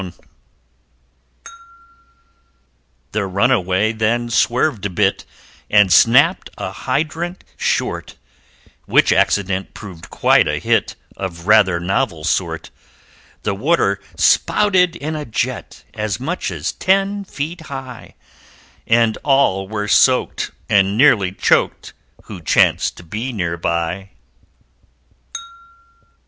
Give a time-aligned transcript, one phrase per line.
[3.11, 5.25] The runaway then swerved a bit
[5.69, 8.15] And snapped a Hydrant, short;
[8.85, 12.71] Which accident proved quite a hit Of rather novel sort
[13.43, 18.15] The Water spouted in a jet As much as ten feet high,
[18.87, 21.93] And all were soaked and nearly choked
[22.23, 24.09] Who chanced to be nearby!